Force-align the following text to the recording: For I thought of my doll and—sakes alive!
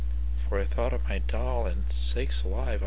For 0.35 0.59
I 0.59 0.65
thought 0.65 0.93
of 0.93 1.07
my 1.07 1.19
doll 1.19 1.67
and—sakes 1.67 2.41
alive! 2.41 2.79